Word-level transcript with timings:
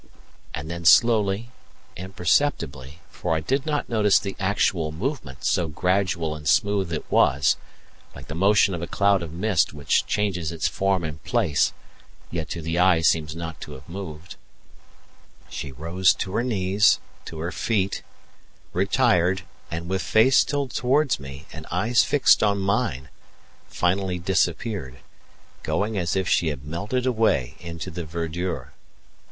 And 0.55 0.67
then 0.67 0.83
slowly, 0.83 1.51
imperceptibly 1.95 3.01
for 3.11 3.35
I 3.35 3.39
did 3.39 3.67
not 3.67 3.87
notice 3.87 4.17
the 4.17 4.35
actual 4.39 4.91
movement, 4.91 5.43
so 5.43 5.67
gradual 5.67 6.33
and 6.33 6.49
smooth 6.49 6.91
it 6.91 7.05
was, 7.11 7.55
like 8.15 8.25
the 8.27 8.33
motion 8.33 8.73
of 8.73 8.81
a 8.81 8.87
cloud 8.87 9.21
of 9.21 9.31
mist 9.31 9.73
which 9.75 10.07
changes 10.07 10.51
its 10.51 10.67
form 10.67 11.03
and 11.03 11.23
place, 11.23 11.71
yet 12.31 12.49
to 12.49 12.63
the 12.63 12.79
eye 12.79 13.01
seems 13.01 13.35
not 13.35 13.61
to 13.61 13.73
have 13.73 13.87
moved 13.87 14.37
she 15.51 15.71
rose 15.71 16.15
to 16.15 16.33
her 16.33 16.43
knees, 16.43 16.99
to 17.25 17.37
her 17.37 17.51
feet, 17.51 18.01
retired, 18.73 19.43
and 19.69 19.87
with 19.87 20.01
face 20.01 20.39
still 20.39 20.67
towards 20.67 21.19
me, 21.19 21.45
and 21.53 21.67
eyes 21.69 22.03
fixed 22.03 22.41
on 22.41 22.57
mine, 22.57 23.09
finally 23.67 24.17
disappeared, 24.17 24.97
going 25.61 25.95
as 25.95 26.15
if 26.15 26.27
she 26.27 26.47
had 26.47 26.65
melted 26.65 27.05
away 27.05 27.53
into 27.59 27.91
the 27.91 28.03
verdure. 28.03 28.73